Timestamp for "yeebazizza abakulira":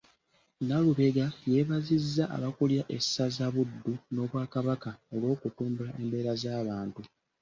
1.51-2.83